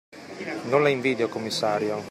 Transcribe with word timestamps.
Non 0.69 0.81
la 0.81 0.89
invidio, 0.89 1.29
commissario. 1.29 1.95